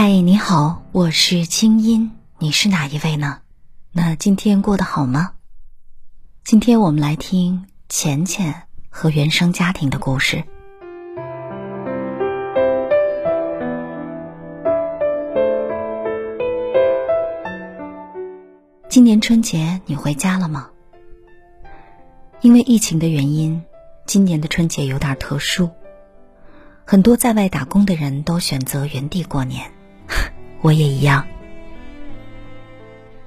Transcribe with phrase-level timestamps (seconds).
[0.00, 3.40] 嗨，你好，我是清音，你是哪一位呢？
[3.90, 5.32] 那今天过得好吗？
[6.44, 10.44] 今天我们来听浅浅和原生家庭的故事。
[18.88, 20.70] 今年春节你回家了吗？
[22.40, 23.64] 因为疫情的原因，
[24.06, 25.68] 今年的春节有点特殊，
[26.84, 29.68] 很多在外打工的人都选择原地过年。
[30.60, 31.26] 我也一样，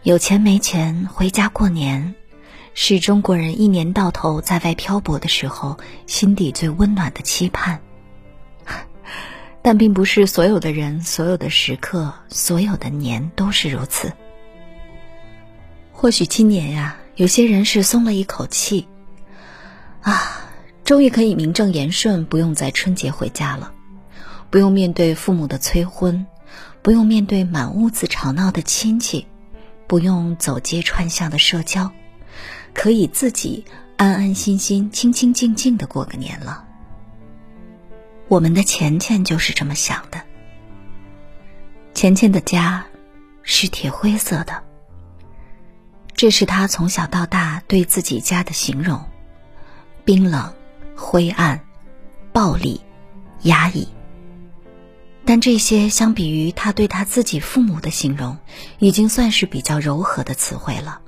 [0.04, 2.14] 有钱没钱回家过年，
[2.74, 5.78] 是中国人一年到头在外漂泊的时候
[6.08, 7.80] 心底最温暖的期盼。
[9.64, 14.12] 但并不是所有的人、所有的时刻、所有的年都是如此。
[15.94, 18.88] 或许今年呀，有些人是松了一口气，
[20.02, 20.50] 啊，
[20.84, 23.72] 终于可以名正言顺，不用在春节回家了，
[24.50, 26.26] 不用面对父母的催婚。
[26.82, 29.28] 不用面对满屋子吵闹的亲戚，
[29.88, 31.92] 不用走街串巷的社交，
[32.74, 33.66] 可以自己
[33.98, 36.66] 安安心心、清清静静的过个年了。
[38.28, 40.22] 我们的钱钱就是这么想的。
[41.94, 42.86] 钱钱的家
[43.44, 44.64] 是铁灰色的，
[46.16, 49.04] 这是他从小到大对自己家的形容：
[50.04, 50.52] 冰冷、
[50.96, 51.62] 灰暗、
[52.32, 52.82] 暴力、
[53.44, 53.88] 压抑。
[55.24, 58.38] 但这些相比于他对他自己父母的形容，
[58.80, 61.00] 已经算是比较柔和的词汇了。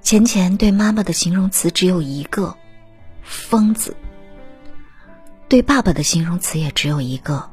[0.00, 2.56] 钱钱对妈妈的形容词只有一个，
[3.22, 3.92] 疯子；
[5.48, 7.50] 对爸爸的形容词也只有一个，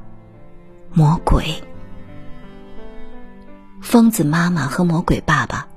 [0.93, 1.61] 魔鬼。
[3.81, 5.67] 疯子妈妈和魔鬼爸爸，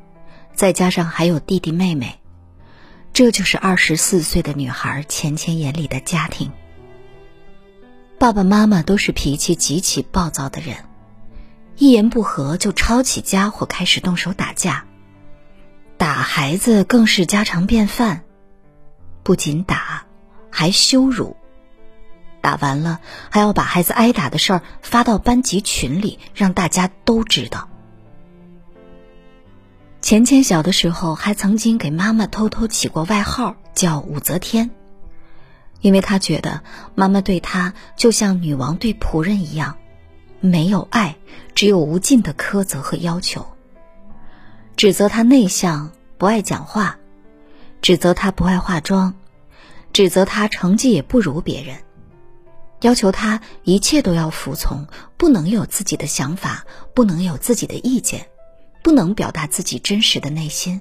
[0.55, 2.21] 再加上还有弟弟妹妹，
[3.13, 6.53] 这就是二十四岁的女孩钱钱眼里的家庭。
[8.19, 10.77] 爸爸妈妈都是脾气极其暴躁的人，
[11.77, 14.87] 一言不合就抄起家伙开始动手打架，
[15.97, 18.25] 打孩子更是家常便饭。
[19.23, 20.05] 不仅打，
[20.51, 21.37] 还羞辱，
[22.41, 22.99] 打完了
[23.31, 27.69] 还要把孩子挨打的事儿发到班级群里，让大家都知道。
[30.01, 34.71] 钱钱小的时候还曾经给妈妈偷偷起过外号，叫武则天。
[35.81, 36.63] 因为他觉得
[36.97, 39.77] 妈妈对他就像女王对仆人一样，
[40.41, 41.17] 没有爱，
[41.55, 43.47] 只有无尽的苛责和要求。
[44.77, 46.99] 指责他内向不爱讲话，
[47.81, 49.15] 指责他不爱化妆，
[49.93, 51.77] 指责他成绩也不如别人，
[52.81, 58.27] 要求他一切都要服从，不能有自己的想法，不能有自己的意见，
[58.83, 60.81] 不能表达自己真实的内心。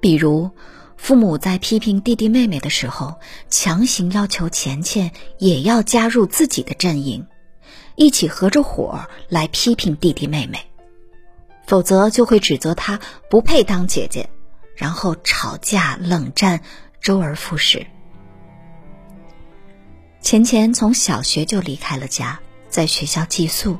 [0.00, 0.50] 比如。
[0.96, 7.26] 父母在批评弟弟妹妹的时候，强行要求钱钱也要加入自己的阵营，
[7.94, 10.58] 一起合着伙来批评弟弟妹妹，
[11.66, 12.98] 否则就会指责他
[13.30, 14.28] 不配当姐姐，
[14.74, 16.60] 然后吵架冷战，
[17.00, 17.86] 周而复始。
[20.20, 23.76] 钱钱从小学就离开了家，在学校寄宿。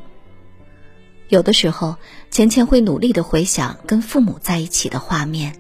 [1.29, 1.97] 有的时候，
[2.31, 5.57] 钱钱会努力的回想跟父母在一起的画面。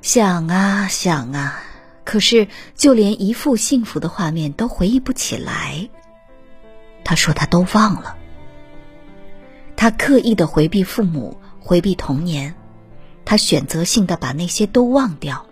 [0.00, 1.60] 想啊想啊，
[2.04, 5.88] 可是就连一幅幸福的画面都回忆不起来。
[7.04, 8.16] 他说他都忘了。
[9.76, 12.54] 他刻意的回避父母，回避童年，
[13.24, 15.44] 他选择性的把那些都忘掉。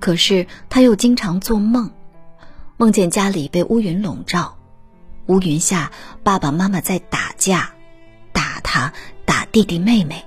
[0.00, 1.90] 可是他又经常做梦，
[2.76, 4.56] 梦见家里被乌云笼罩，
[5.26, 5.90] 乌云下
[6.22, 7.72] 爸爸妈妈在打架，
[8.32, 8.92] 打他，
[9.24, 10.24] 打弟弟妹妹。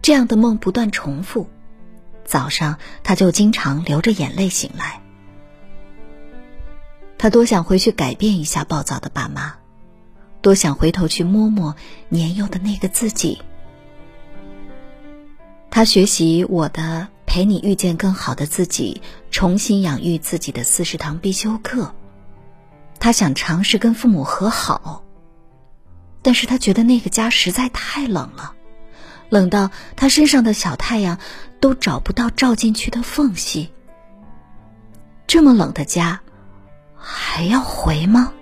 [0.00, 1.46] 这样的梦不断重复。
[2.26, 5.00] 早上，他就经常流着眼泪醒来。
[7.18, 9.54] 他多想回去改变一下暴躁的爸妈，
[10.42, 11.74] 多想回头去摸摸
[12.10, 13.40] 年幼的那个自己。
[15.70, 21.94] 他学习我的《陪你遇见更好的自己》，重新养育自己的四十堂必修课。
[22.98, 25.04] 他想尝试跟父母和好，
[26.22, 28.54] 但是他觉得那个家实在太冷了。
[29.28, 31.18] 冷到他身上的小太阳
[31.66, 33.68] 都找不到照进去的缝隙。
[35.26, 36.20] 这么冷的家，
[36.94, 38.32] 还要回吗？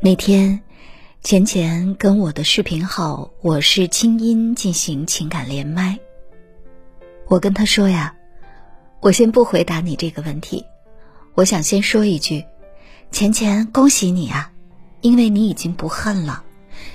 [0.00, 0.62] 那天，
[1.24, 5.98] 钱钱跟我的视频号“我是清音”进行情感连麦。
[7.26, 8.14] 我跟他说呀
[9.02, 10.64] ：“我先不回答你这个问题，
[11.34, 12.44] 我想先说一句，
[13.10, 14.52] 钱钱，恭喜你啊！”
[15.02, 16.44] 因为你已经不恨了，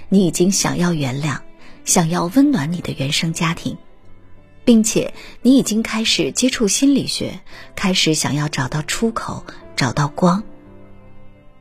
[0.10, 1.40] 你已经想要原谅，
[1.86, 3.78] 想要温暖你的原生家庭，
[4.64, 7.40] 并且你已经开始接触心理学，
[7.76, 9.46] 开始想要找到出口，
[9.76, 10.44] 找到光。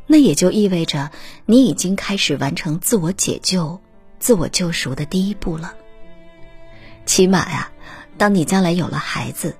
[0.06, 1.10] 那也就意味着
[1.46, 3.80] 你已经开始完成自我解救、
[4.20, 5.74] 自我救赎的第一步了。
[7.04, 7.72] 起码呀，
[8.16, 9.56] 当你将来有了孩子，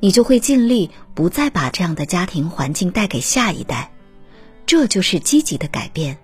[0.00, 3.90] 你就会尽力不再把这样的家庭环境带给下一代，
[4.64, 6.16] 这就是积极的改变，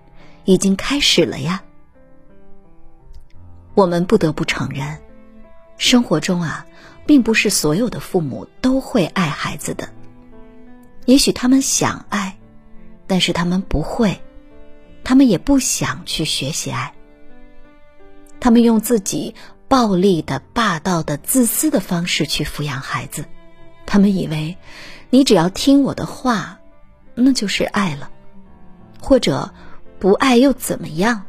[0.45, 1.63] 已经开始了呀。
[3.77, 4.97] 我们不得不承认。
[5.77, 6.65] 生活中啊，
[7.05, 9.87] 并不是所有的父母都会爱孩子的。
[11.05, 12.39] 也许他们想爱，
[13.05, 14.19] 但是他们不会，
[15.03, 16.95] 他们也不想去学习爱。
[18.39, 19.35] 他们用自己
[19.67, 23.25] 暴力的、霸道的、自私的方式去抚养孩子。
[23.85, 24.57] 他们以为，
[25.11, 26.57] 你只要听我的话，
[27.13, 28.09] 那就是爱了，
[28.99, 29.53] 或者
[29.99, 31.25] 不爱又怎么样？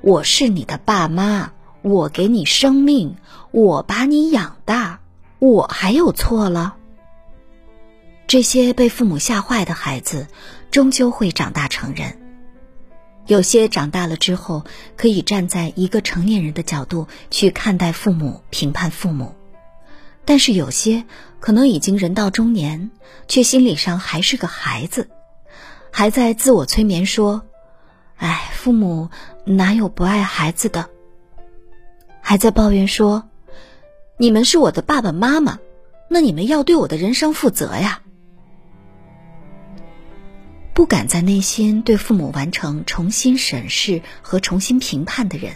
[0.00, 1.50] 我是你的爸妈。
[1.82, 3.16] 我给你生命，
[3.50, 5.00] 我把你养大，
[5.40, 6.76] 我还有错了？
[8.28, 10.28] 这些被父母吓坏的孩子，
[10.70, 12.18] 终究会长大成人。
[13.26, 14.64] 有些长大了之后，
[14.96, 19.34] 可以站在一个成年人的角度去看待父母、评判父母；
[20.24, 21.04] 但是有些
[21.40, 22.90] 可能已经人到中年，
[23.26, 25.10] 却心理上还是个孩子，
[25.90, 27.42] 还在自我催眠说
[28.18, 29.10] ：“哎，父母
[29.44, 30.88] 哪有不爱孩子的？”
[32.32, 33.28] 还在抱怨说
[34.16, 35.58] ：“你们是我的爸爸妈妈，
[36.08, 38.00] 那你们要对我的人生负责呀。”
[40.72, 45.52] 不敢在内心对父母完成重新审视和重新评判的人，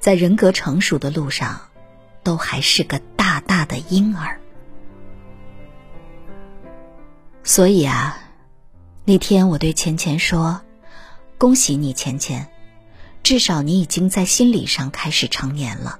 [0.00, 1.60] 在人格成熟的路上，
[2.24, 4.40] 都还是个大大的婴儿。
[7.44, 8.18] 所以啊，
[9.04, 10.60] 那天我对钱钱说
[11.38, 12.48] ：“恭喜你，钱钱。”
[13.24, 15.98] 至少你已经在心理上开始成年了。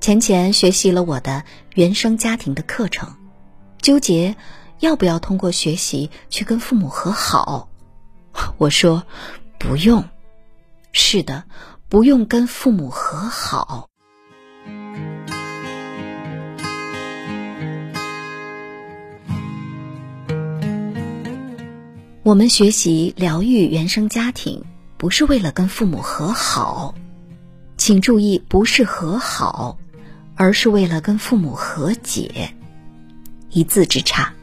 [0.00, 1.44] 钱钱学习了我的
[1.74, 3.14] 原生家庭的课程，
[3.82, 4.34] 纠结
[4.78, 7.68] 要不要通过学习去跟父母和好。
[8.56, 9.04] 我说
[9.58, 10.08] 不用，
[10.92, 11.44] 是的，
[11.90, 13.90] 不用跟父母和好。
[22.22, 24.64] 我们学习疗愈原生家庭。
[25.00, 26.94] 不是为了跟父母和好，
[27.78, 29.78] 请注意，不是和好，
[30.34, 32.54] 而是为了跟父母和解。
[33.48, 34.34] 一字之差，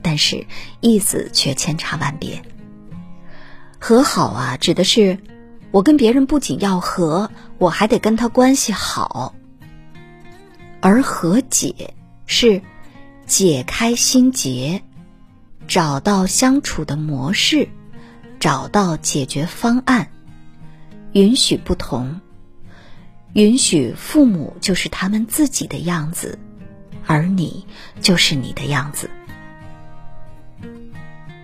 [0.00, 0.46] 但是
[0.78, 2.40] 意思却千差万别。
[3.80, 5.18] 和好啊，指的是
[5.72, 7.28] 我跟别人不仅要和，
[7.58, 9.34] 我还得跟他关系好；
[10.80, 11.92] 而和解
[12.24, 12.62] 是
[13.26, 14.80] 解开心结，
[15.66, 17.68] 找到相处的模式。
[18.40, 20.08] 找到解决方案，
[21.12, 22.20] 允许不同，
[23.32, 26.38] 允许父母就是他们自己的样子，
[27.06, 27.66] 而你
[28.00, 29.10] 就是你的样子。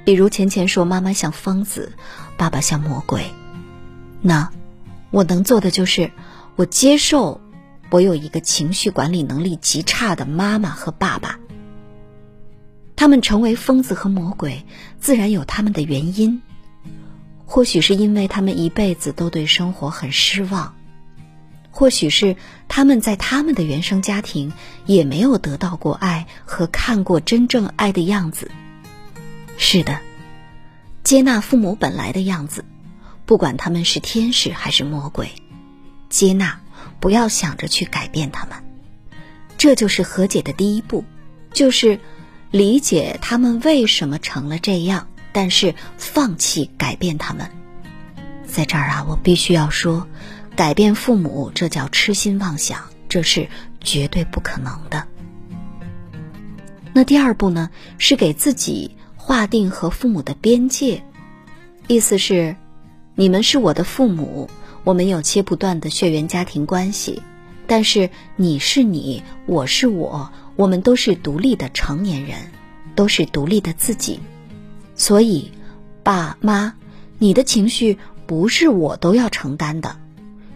[0.05, 1.93] 比如钱钱说妈妈像疯子，
[2.37, 3.25] 爸爸像魔鬼，
[4.20, 4.50] 那
[5.11, 6.12] 我能做的就是
[6.56, 7.41] 我接受，
[7.91, 11.41] 我有一个情绪管理能力极差的妈妈和爸爸，
[12.94, 14.64] 他们成为疯子和魔鬼，
[15.00, 16.41] 自然有他们的原因。
[17.55, 20.75] 或许是因为他们一辈子都对生活很失望，
[21.71, 22.35] 或许是
[22.67, 24.53] 他们在他们的原生家庭
[24.87, 28.51] 也没有得到过爱和看过真正爱的样子。
[29.56, 30.01] 是的，
[31.05, 32.65] 接纳父母本来的样子，
[33.25, 35.31] 不管他们是天使还是魔鬼，
[36.08, 36.61] 接纳，
[36.99, 38.65] 不要想着去改变他们，
[39.56, 41.05] 这就是和解的第一步，
[41.53, 42.01] 就是
[42.51, 45.06] 理解他们为什么成了这样。
[45.34, 47.50] 但是放弃改变他们，
[48.46, 50.06] 在这儿啊，我必须要说，
[50.55, 53.48] 改变父母这叫痴心妄想，这是
[53.81, 55.08] 绝对不可能的。
[56.93, 61.03] 那第二步呢，是给自己划定和父母的边界，
[61.88, 62.55] 意思是，
[63.17, 64.48] 你们是我的父母，
[64.84, 67.20] 我们有切不断的血缘家庭关系，
[67.67, 72.53] 但是你是你，我是我，我们都是独立的成年人，
[72.94, 74.20] 都是独立的自己。
[74.96, 75.51] 所以，
[76.03, 76.74] 爸妈，
[77.19, 79.96] 你的情绪不是我都要承担的，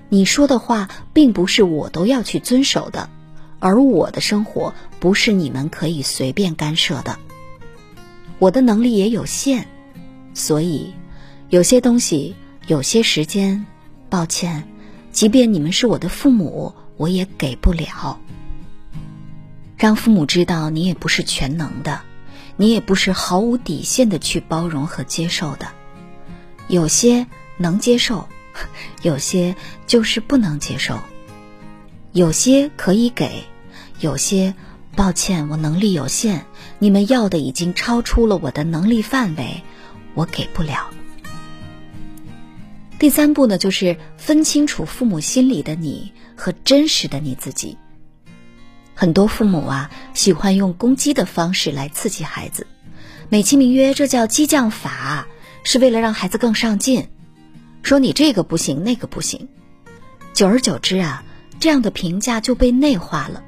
[0.09, 3.11] 你说的话并不是我都要去遵守的，
[3.59, 7.19] 而我的生活不是你们可以随便干涉的。
[8.39, 9.67] 我的能力也有限，
[10.35, 10.95] 所以
[11.49, 12.37] 有些东西、
[12.69, 13.67] 有些时间，
[14.09, 14.69] 抱歉，
[15.11, 18.21] 即便你们是我的父母，我也给不了。
[19.77, 22.01] 让父母知道你也不是全能的。
[22.59, 25.69] 你也不是毫无底线的去包容和接受的，
[26.67, 28.29] 有些能接受，
[29.03, 29.55] 有些
[29.87, 30.99] 就是不能接受。
[32.13, 33.45] 有些可以给，
[34.01, 34.53] 有些
[34.97, 36.45] 抱歉，我能力有限，
[36.81, 39.63] 你们要的已经超出了我的能力范围，
[40.15, 40.91] 我给不了。
[42.99, 47.79] 第三步呢，就是分清楚父母心里的你和真实的你自己。
[49.01, 52.67] 很多父母啊，喜欢用攻击的方式来刺激孩子，
[53.29, 55.29] 美其名曰这叫激将法，
[55.63, 57.07] 是为了让孩子更上进，
[57.85, 59.49] 说你这个不行，那个不行。
[60.35, 61.23] 久而久之啊，
[61.61, 63.45] 这样的评价就被内化了，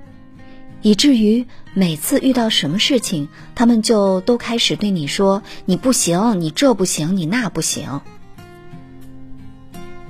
[0.82, 8.00] 以至于每次遇到什么事情，他们就都开始对你说你不行，你这不行，你那不行。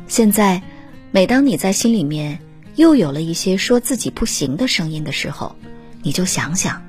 [0.06, 0.61] 现在，
[1.12, 2.40] 每当你在心里面
[2.80, 5.54] 又有了一些说自己不行的声音的时候，
[6.02, 6.82] 你就想想，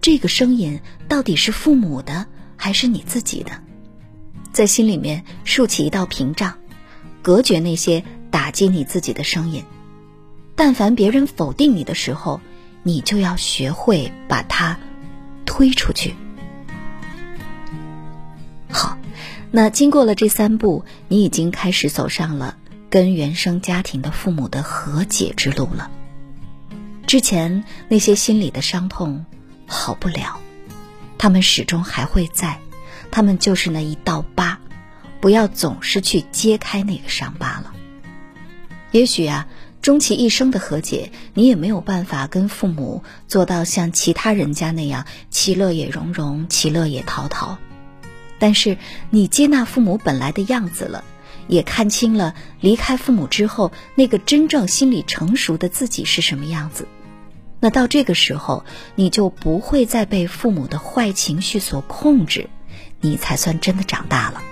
[0.00, 2.26] 这个声音到底是父母的
[2.56, 3.52] 还是你自己的？
[4.52, 6.54] 在心里面竖起一道屏障，
[7.22, 8.02] 隔绝那些
[8.32, 9.62] 打击你自己的声音。
[10.56, 12.40] 但凡别人否定你的时候，
[12.82, 14.76] 你就要学会把它
[15.46, 16.16] 推出去。
[18.68, 18.98] 好。
[19.52, 22.56] 那经过了这三步，你已经开始走上了
[22.92, 25.90] 跟原生家庭的父母的和解之路了。
[27.06, 29.24] 之前那些心里的伤痛
[29.66, 30.38] 好不了，
[31.16, 32.58] 他们始终还会在，
[33.10, 34.58] 他们就是那一道疤，
[35.22, 37.72] 不要总是去揭开那个伤疤了。
[38.90, 39.48] 也许啊，
[39.80, 47.56] 终其一生的和解，你也没有办法跟父母做到像其他人家那样其乐也融融，其乐也陶陶。
[48.38, 48.76] 但是
[49.08, 51.02] 你接纳父母本来的样子了，
[51.48, 56.86] 也看清了离开父母之后那个真正心理成熟的自己是什么样子，
[57.60, 62.48] 那到这个时候你就不会再被父母的坏情绪所控制，
[63.00, 64.42] 你才算真的长大了。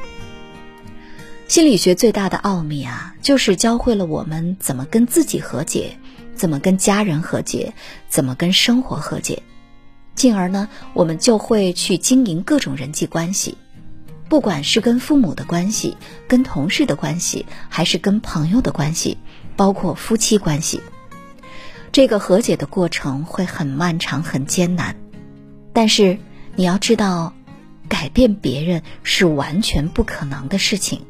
[1.48, 5.98] 心理学最大的奥秘啊，就是教会了我们怎么跟自己和解，
[6.36, 7.74] 怎么跟家人和解，
[8.08, 9.42] 怎么跟生活和解，
[10.14, 13.56] 进而呢，我们就会去经营各种人际关系。
[14.30, 15.96] 不管是跟父母的关系、
[16.28, 19.18] 跟同事的关系，还是跟朋友的关系，
[19.56, 20.80] 包括夫妻关系，
[21.90, 24.94] 这个和解的过程会很漫长、很艰难。
[25.72, 26.16] 但是
[26.54, 27.34] 你要知道，
[27.88, 31.00] 改变别人是完全不可能的事情，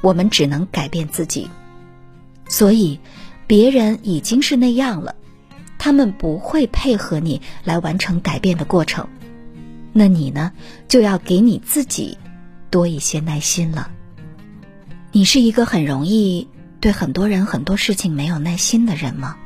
[0.00, 1.50] 我们只能改变自己。
[2.48, 3.00] 所以，
[3.48, 5.16] 别人已经是那样了，
[5.76, 9.08] 他们不会配合你来完成改变的过程。
[9.92, 10.52] 那你呢，
[10.86, 12.16] 就要给你自己。
[12.74, 13.88] 多一些耐心了。
[15.12, 16.48] 你是一个很容易
[16.80, 19.36] 对很多人、很多事情没有耐心的人吗？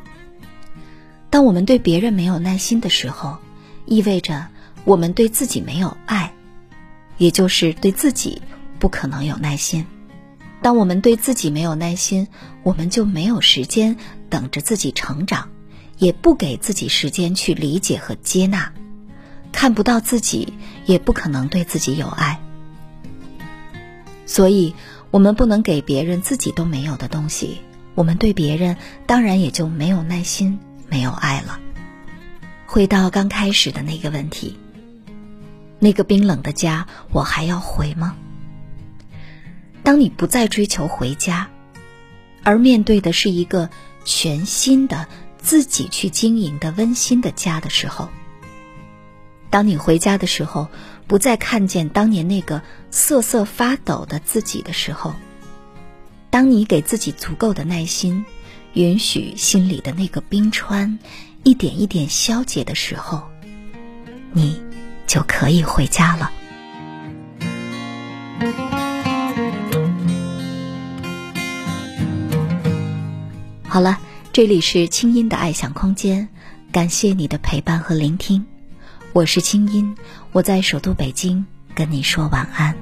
[1.28, 3.36] 当我们对别人没有耐心的时候，
[3.84, 4.46] 意味着
[4.86, 6.32] 我们对自己没有爱，
[7.18, 8.40] 也就是对自己
[8.78, 9.84] 不可能有耐心。
[10.62, 12.28] 当我们对自己没有耐心，
[12.62, 13.98] 我们就没有时间
[14.30, 15.50] 等着自己成长，
[15.98, 18.72] 也不给自己时间去理解和接纳，
[19.52, 20.54] 看不到自己，
[20.86, 22.40] 也不可能对自己有爱。
[24.28, 24.74] 所以，
[25.10, 27.62] 我们不能给别人自己都没有的东西，
[27.94, 31.58] 我们对别人当然也就没有耐心、没有爱了。
[32.66, 34.58] 回到刚开始的那个问题，
[35.78, 38.14] 那个冰冷的家，我还要回吗？
[39.82, 41.48] 当你不再追求回家，
[42.44, 43.70] 而面对的是一个
[44.04, 45.06] 全新的
[45.38, 48.10] 自己去经营的温馨的家的时候，
[49.48, 50.68] 当你回家的时候。
[51.08, 55.14] 不再看见当年那个瑟瑟发抖的自己的时候，
[56.28, 58.22] 当你给自己足够的耐心，
[58.74, 60.98] 允许心里的那个冰川
[61.44, 63.22] 一点一点消解的时候，
[64.32, 64.60] 你
[65.06, 66.30] 就可以回家了。
[73.66, 73.98] 好了，
[74.30, 76.28] 这里是清音的爱想空间，
[76.70, 78.44] 感谢你的陪伴和聆听。
[79.18, 79.96] 我是清音，
[80.30, 81.44] 我在首都北京
[81.74, 82.72] 跟你说晚安。